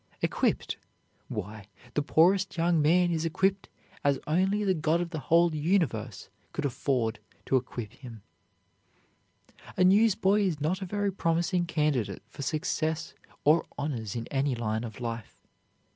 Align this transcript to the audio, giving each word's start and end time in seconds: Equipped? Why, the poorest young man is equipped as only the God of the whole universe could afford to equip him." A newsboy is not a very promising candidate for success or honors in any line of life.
Equipped? 0.23 0.77
Why, 1.27 1.67
the 1.93 2.01
poorest 2.01 2.57
young 2.57 2.81
man 2.81 3.11
is 3.11 3.23
equipped 3.23 3.69
as 4.03 4.17
only 4.25 4.63
the 4.63 4.73
God 4.73 4.99
of 4.99 5.11
the 5.11 5.19
whole 5.29 5.53
universe 5.53 6.27
could 6.53 6.65
afford 6.65 7.19
to 7.45 7.55
equip 7.55 7.93
him." 7.93 8.23
A 9.77 9.83
newsboy 9.83 10.41
is 10.41 10.59
not 10.59 10.81
a 10.81 10.87
very 10.87 11.11
promising 11.11 11.67
candidate 11.67 12.23
for 12.25 12.41
success 12.41 13.13
or 13.43 13.67
honors 13.77 14.15
in 14.15 14.25
any 14.31 14.55
line 14.55 14.83
of 14.83 14.99
life. 14.99 15.43